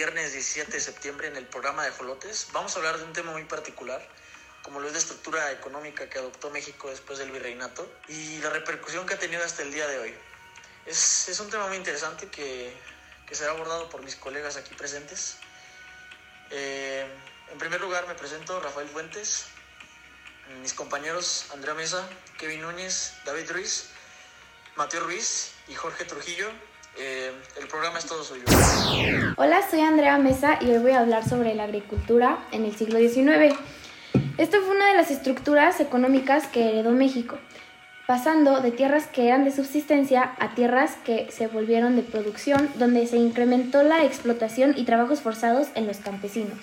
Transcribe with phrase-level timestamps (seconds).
[0.00, 3.32] viernes 17 de septiembre, en el programa de Jolotes, vamos a hablar de un tema
[3.32, 4.00] muy particular,
[4.62, 9.04] como lo es la estructura económica que adoptó México después del virreinato y la repercusión
[9.04, 10.14] que ha tenido hasta el día de hoy.
[10.86, 12.74] Es, es un tema muy interesante que,
[13.26, 15.36] que, será abordado por mis colegas aquí presentes.
[16.50, 17.06] Eh,
[17.52, 19.48] en primer lugar, me presento Rafael Fuentes,
[20.62, 22.08] mis compañeros Andrea Mesa,
[22.38, 23.90] Kevin Núñez, David Ruiz,
[24.76, 26.50] Mateo Ruiz y Jorge Trujillo.
[26.98, 27.30] Eh,
[27.60, 28.42] el programa es todo suyo.
[29.36, 32.98] Hola, soy Andrea Mesa y hoy voy a hablar sobre la agricultura en el siglo
[32.98, 33.54] XIX.
[34.38, 37.38] Esta fue una de las estructuras económicas que heredó México,
[38.06, 43.06] pasando de tierras que eran de subsistencia a tierras que se volvieron de producción, donde
[43.06, 46.58] se incrementó la explotación y trabajos forzados en los campesinos.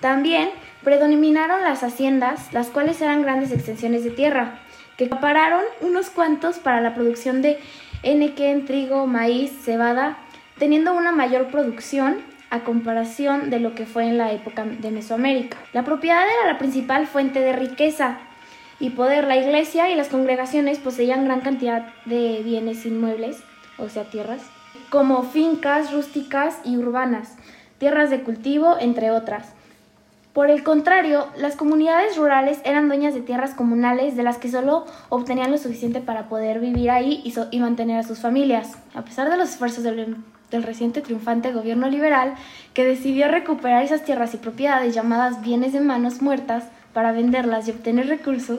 [0.00, 0.50] También
[0.84, 4.60] predominaron las haciendas, las cuales eran grandes extensiones de tierra,
[4.96, 7.58] que acapararon unos cuantos para la producción de
[8.04, 10.18] enequén, trigo, maíz, cebada,
[10.58, 12.18] teniendo una mayor producción
[12.50, 15.56] a comparación de lo que fue en la época de Mesoamérica.
[15.72, 18.18] La propiedad era la principal fuente de riqueza
[18.78, 19.26] y poder.
[19.26, 23.42] La iglesia y las congregaciones poseían gran cantidad de bienes inmuebles,
[23.78, 24.42] o sea, tierras,
[24.90, 27.36] como fincas rústicas y urbanas,
[27.78, 29.53] tierras de cultivo, entre otras.
[30.34, 34.84] Por el contrario, las comunidades rurales eran dueñas de tierras comunales de las que solo
[35.08, 38.72] obtenían lo suficiente para poder vivir ahí y, mantener a sus familias.
[38.94, 40.16] A pesar de los esfuerzos del,
[40.50, 42.34] del reciente triunfante gobierno liberal,
[42.74, 47.70] que decidió recuperar esas tierras y propiedades llamadas bienes de manos muertas para venderlas y
[47.70, 48.58] obtener recursos,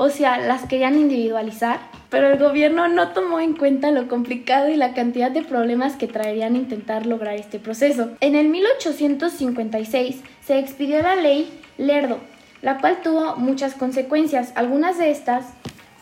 [0.00, 4.76] o sea, las querían individualizar, pero el gobierno no tomó en cuenta lo complicado y
[4.76, 8.10] la cantidad de problemas que traerían intentar lograr este proceso.
[8.20, 12.20] En el 1856 se expidió la ley Lerdo,
[12.62, 14.52] la cual tuvo muchas consecuencias.
[14.54, 15.46] Algunas de estas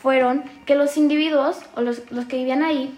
[0.03, 2.95] fueron que los individuos o los, los que vivían ahí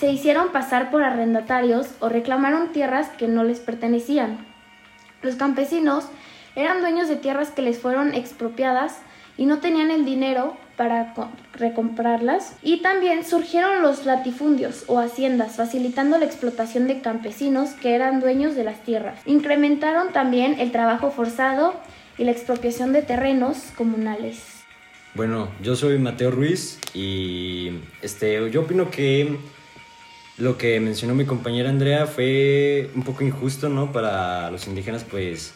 [0.00, 4.44] se hicieron pasar por arrendatarios o reclamaron tierras que no les pertenecían.
[5.22, 6.06] Los campesinos
[6.56, 8.98] eran dueños de tierras que les fueron expropiadas
[9.40, 11.14] y no tenían el dinero para
[11.54, 12.54] recomprarlas.
[12.62, 18.54] Y también surgieron los latifundios o haciendas, facilitando la explotación de campesinos que eran dueños
[18.54, 19.18] de las tierras.
[19.24, 21.72] Incrementaron también el trabajo forzado
[22.18, 24.42] y la expropiación de terrenos comunales.
[25.14, 27.70] Bueno, yo soy Mateo Ruiz y
[28.02, 29.38] este, yo opino que
[30.36, 33.90] lo que mencionó mi compañera Andrea fue un poco injusto, ¿no?
[33.90, 35.54] Para los indígenas, pues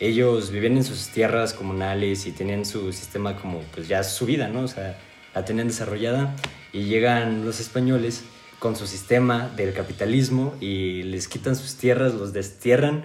[0.00, 4.48] ellos vivían en sus tierras comunales y tenían su sistema como pues ya su vida,
[4.48, 4.62] ¿no?
[4.62, 4.98] O sea,
[5.34, 6.34] la tenían desarrollada
[6.72, 8.24] y llegan los españoles
[8.58, 13.04] con su sistema del capitalismo y les quitan sus tierras, los destierran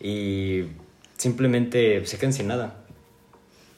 [0.00, 0.64] y
[1.16, 2.76] simplemente se quedan sin nada.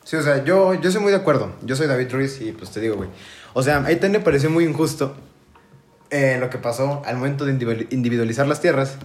[0.05, 1.53] Sí, o sea, yo, yo soy muy de acuerdo.
[1.63, 3.09] Yo soy David Ruiz y pues te digo, güey.
[3.55, 5.17] O sea, ahí también me pareció muy injusto
[6.11, 8.97] eh, lo que pasó al momento de individualizar las tierras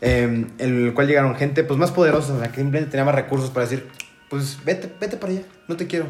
[0.00, 3.50] en em, el cual llegaron gente pues más poderosa, la que simplemente tenía más recursos
[3.50, 3.88] para decir,
[4.28, 6.06] pues vete, vete para allá, no te quiero.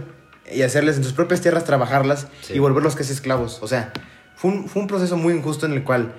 [0.53, 3.63] Y hacerles en sus propias tierras trabajarlas y volverlos casi esclavos.
[3.63, 3.93] O sea,
[4.37, 6.15] fue un, fue un, proceso muy injusto en el cual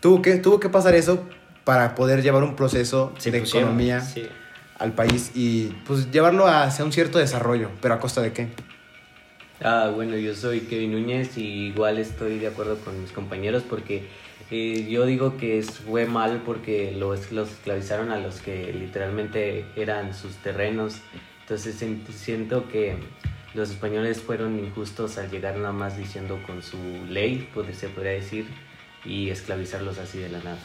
[0.00, 1.24] tuvo que, tuvo que pasar eso
[1.64, 4.06] para poder llevar un proceso de economía
[4.78, 8.48] al país y pues llevarlo hacia un cierto desarrollo, pero a costa de qué.
[9.62, 14.06] Ah, bueno, yo soy Kevin Núñez y igual estoy de acuerdo con mis compañeros porque
[14.50, 20.14] eh, yo digo que fue mal porque los, los esclavizaron a los que literalmente eran
[20.14, 21.00] sus terrenos.
[21.40, 22.96] Entonces siento que
[23.54, 26.76] los españoles fueron injustos al llegar nada más diciendo con su
[27.08, 28.46] ley, pues, se podría decir,
[29.04, 30.58] y esclavizarlos así de la nada.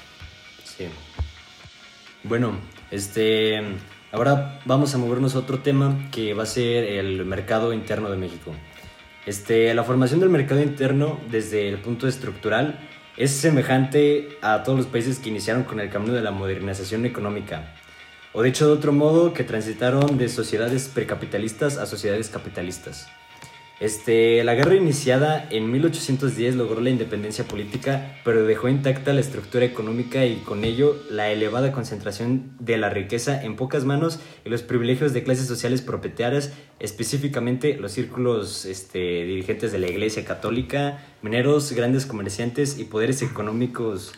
[0.64, 0.88] Sí.
[2.24, 2.60] Bueno,
[2.92, 3.62] este,
[4.12, 8.18] ahora vamos a movernos a otro tema que va a ser el mercado interno de
[8.18, 8.54] México.
[9.26, 12.80] Este, la formación del mercado interno desde el punto estructural
[13.18, 17.74] es semejante a todos los países que iniciaron con el camino de la modernización económica,
[18.34, 23.08] o dicho de otro modo, que transitaron de sociedades precapitalistas a sociedades capitalistas.
[23.82, 29.66] Este, la guerra iniciada en 1810 logró la independencia política, pero dejó intacta la estructura
[29.66, 34.62] económica y con ello la elevada concentración de la riqueza en pocas manos y los
[34.62, 41.72] privilegios de clases sociales propietarias, específicamente los círculos este, dirigentes de la Iglesia Católica, mineros,
[41.72, 44.14] grandes comerciantes y poderes económicos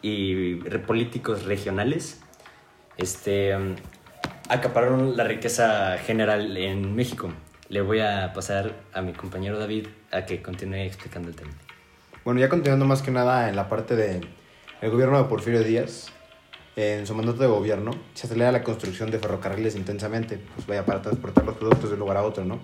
[0.00, 0.54] y
[0.86, 2.20] políticos regionales.
[2.96, 3.52] Este,
[4.48, 7.32] acapararon la riqueza general en México
[7.68, 11.50] le voy a pasar a mi compañero David a que continúe explicando el tema.
[12.24, 14.28] Bueno, ya continuando más que nada en la parte del
[14.80, 16.06] el gobierno de Porfirio Díaz,
[16.76, 21.02] en su mandato de gobierno, se acelera la construcción de ferrocarriles intensamente, pues vaya para
[21.02, 22.60] transportar los productos de un lugar a otro, ¿no?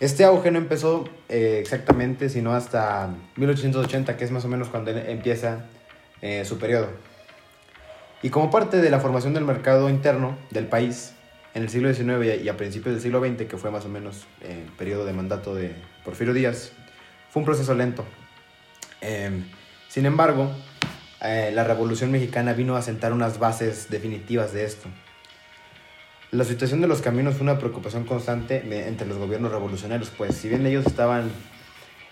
[0.00, 4.90] Este auge no empezó eh, exactamente, sino hasta 1880, que es más o menos cuando
[4.90, 5.66] empieza
[6.20, 6.88] eh, su periodo.
[8.20, 11.14] Y como parte de la formación del mercado interno del país,
[11.54, 14.26] en el siglo XIX y a principios del siglo XX, que fue más o menos
[14.40, 16.72] el periodo de mandato de Porfirio Díaz,
[17.30, 18.04] fue un proceso lento.
[19.00, 19.44] Em,
[19.88, 20.50] sin embargo,
[21.20, 24.88] eh, la Revolución Mexicana vino a sentar unas bases definitivas de esto.
[26.30, 30.48] La situación de los caminos fue una preocupación constante entre los gobiernos revolucionarios, pues si
[30.48, 31.30] bien ellos estaban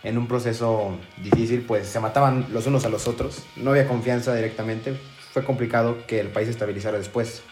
[0.02, 4.34] en un proceso difícil, pues se mataban los unos a los otros, no había confianza
[4.34, 4.94] directamente,
[5.32, 7.42] fue complicado que el país estabilizara después.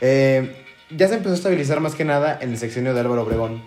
[0.00, 3.62] Eh, ya se empezó a estabilizar más que nada en el sexenio de Álvaro Obregón,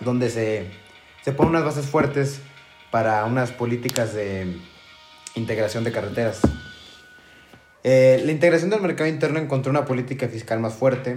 [0.00, 0.66] donde se,
[1.22, 2.40] se ponen unas bases fuertes
[2.90, 4.56] para unas políticas de
[5.34, 6.40] integración de carreteras.
[7.82, 11.16] Eh, la integración del mercado interno encontró una política fiscal más fuerte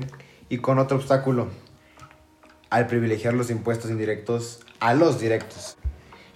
[0.50, 1.50] y con otro obstáculo,
[2.70, 5.78] al privilegiar los impuestos indirectos a los directos.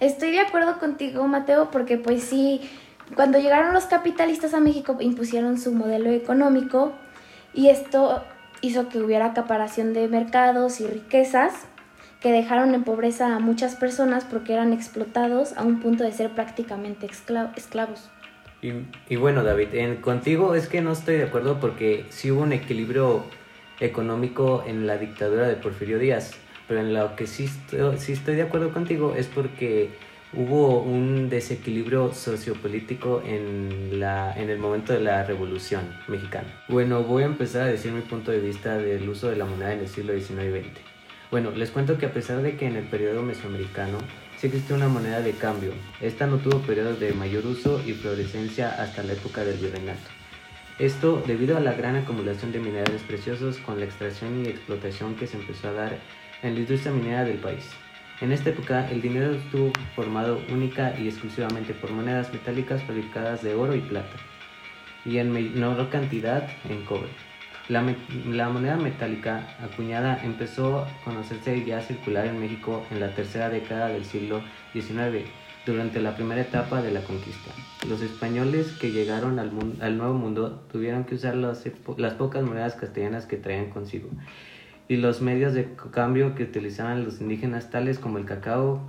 [0.00, 2.70] Estoy de acuerdo contigo, Mateo, porque pues sí,
[3.16, 6.92] cuando llegaron los capitalistas a México impusieron su modelo económico
[7.54, 8.22] y esto
[8.60, 11.66] hizo que hubiera acaparación de mercados y riquezas
[12.20, 16.30] que dejaron en pobreza a muchas personas porque eran explotados a un punto de ser
[16.30, 18.10] prácticamente esclavos.
[18.60, 22.52] Y, bueno, David, en, contigo es que no estoy de acuerdo porque sí hubo un
[22.52, 23.24] equilibrio
[23.78, 26.32] económico en la dictadura de Porfirio Díaz,
[26.66, 27.48] pero en lo que sí
[27.98, 29.90] sí estoy de acuerdo contigo es porque
[30.32, 36.48] hubo un desequilibrio sociopolítico en, la, en el momento de la Revolución Mexicana.
[36.68, 39.72] Bueno, voy a empezar a decir mi punto de vista del uso de la moneda
[39.72, 40.80] en el siglo XIX y XX.
[41.30, 43.98] Bueno, les cuento que a pesar de que en el periodo mesoamericano
[44.38, 48.70] sí existió una moneda de cambio, esta no tuvo periodos de mayor uso y florescencia
[48.70, 50.08] hasta la época del virreinato.
[50.78, 55.26] Esto debido a la gran acumulación de minerales preciosos con la extracción y explotación que
[55.26, 55.98] se empezó a dar
[56.42, 57.64] en la industria minera del país.
[58.20, 63.54] En esta época, el dinero estuvo formado única y exclusivamente por monedas metálicas fabricadas de
[63.54, 64.16] oro y plata,
[65.04, 67.10] y en menor cantidad en cobre.
[67.68, 73.88] La, moneda metálica acuñada empezó a conocerse ya circular en México en la tercera década
[73.88, 74.40] del siglo
[74.72, 75.24] XIX,
[75.64, 77.52] durante la primera etapa de la conquista.
[77.88, 83.36] Los españoles que llegaron al, Nuevo Mundo tuvieron que usar las pocas monedas castellanas que
[83.36, 84.08] traían consigo
[84.88, 88.80] y los medios de cambio que utilizaban los indígenas tales como el cacao,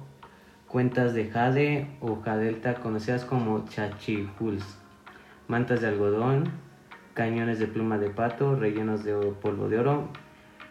[0.68, 4.64] cuentas de jade o jadelta conocidas como chachipuls,
[5.48, 6.52] mantas de algodón,
[7.14, 10.08] cañones de pluma de pato rellenos de polvo de oro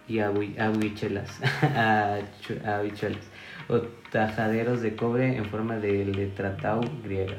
[0.09, 1.39] y habichuelas,
[3.69, 3.79] o
[4.11, 7.37] tajaderos de cobre en forma de letratau griega.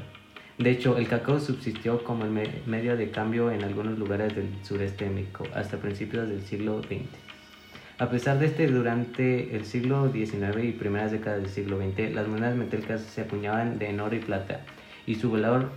[0.58, 2.30] De hecho, el cacao subsistió como el
[2.66, 7.29] medio de cambio en algunos lugares del sureste de México hasta principios del siglo XX.
[8.00, 12.26] A pesar de este, durante el siglo XIX y primeras décadas del siglo XX, las
[12.28, 14.60] monedas metálicas se acuñaban de oro y plata,
[15.06, 15.70] y su valor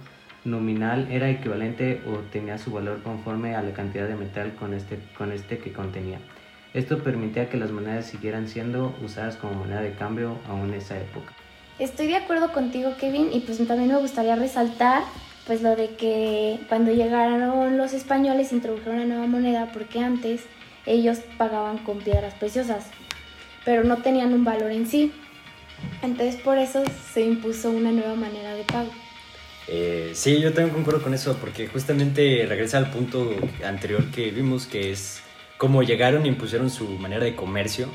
[0.46, 5.00] nominal era equivalente o tenía su valor conforme a la cantidad de metal con este,
[5.18, 6.20] con este que contenía.
[6.74, 10.98] Esto permitía que las monedas siguieran siendo usadas como moneda de cambio aún en esa
[10.98, 11.34] época.
[11.78, 15.04] Estoy de acuerdo contigo, Kevin, y pues también me gustaría resaltar
[15.46, 20.46] pues lo de que cuando llegaron los españoles introdujeron una nueva moneda porque antes
[20.86, 22.86] ellos pagaban con piedras preciosas,
[23.66, 25.12] pero no tenían un valor en sí.
[26.02, 28.92] Entonces por eso se impuso una nueva manera de pago.
[29.68, 33.34] Eh, sí, yo también concuerdo con eso, porque justamente regresa al punto
[33.66, 35.22] anterior que vimos, que es
[35.58, 37.88] cómo llegaron e impusieron su manera de comercio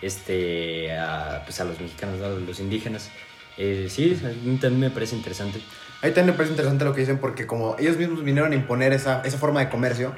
[0.00, 3.10] este, a, pues a los mexicanos, a los indígenas.
[3.56, 5.60] Eh, sí, a mí también me parece interesante.
[6.00, 8.54] A mí también me parece interesante lo que dicen, porque como ellos mismos vinieron a
[8.54, 10.14] imponer esa, esa forma de comercio,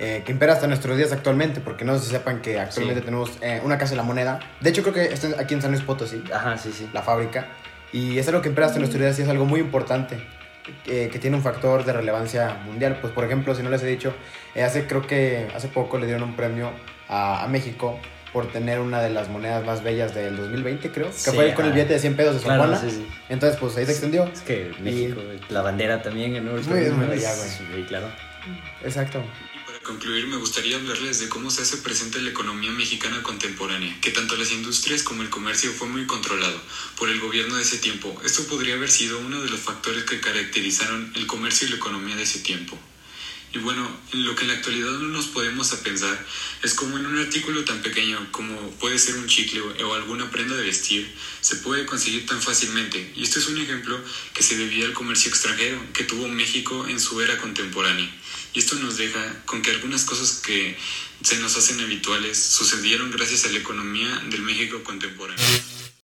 [0.00, 3.60] eh, que impera hasta nuestros días actualmente, porque no se sepan que actualmente tenemos eh,
[3.64, 4.40] una casa de la moneda.
[4.60, 6.22] De hecho, creo que está aquí en San Luis Potosí.
[6.32, 6.88] Ajá, sí, sí.
[6.92, 7.46] La fábrica.
[7.92, 10.16] Y es algo que impera hasta nuestros días y es algo muy importante.
[10.86, 12.98] Eh, que tiene un factor de relevancia mundial.
[13.00, 14.14] Pues, por ejemplo, si no les he dicho,
[14.60, 16.70] hace, creo que hace poco le dieron un premio
[17.06, 18.00] a, a, México
[18.32, 21.06] por tener una de las monedas más bellas del 2020, creo.
[21.06, 23.84] Que fue con el billete de 100 pesos de San claro, sí, Entonces, pues ahí
[23.84, 24.24] se extendió.
[24.24, 25.20] Es que México,
[25.50, 27.48] la bandera también en Muy, muy bella, güey.
[27.48, 28.08] Sí, claro.
[28.82, 29.22] Exacto
[29.84, 34.34] concluir, me gustaría hablarles de cómo se hace presente la economía mexicana contemporánea, que tanto
[34.34, 36.60] las industrias como el comercio fue muy controlado
[36.96, 38.20] por el gobierno de ese tiempo.
[38.24, 42.16] Esto podría haber sido uno de los factores que caracterizaron el comercio y la economía
[42.16, 42.76] de ese tiempo.
[43.54, 46.26] Y bueno, lo que en la actualidad no nos podemos a pensar
[46.64, 50.56] es como en un artículo tan pequeño como puede ser un chicle o alguna prenda
[50.56, 53.12] de vestir, se puede conseguir tan fácilmente.
[53.14, 53.96] Y esto es un ejemplo
[54.34, 58.10] que se debía al comercio extranjero que tuvo México en su era contemporánea.
[58.54, 60.76] Y esto nos deja con que algunas cosas que
[61.22, 65.44] se nos hacen habituales sucedieron gracias a la economía del México contemporáneo.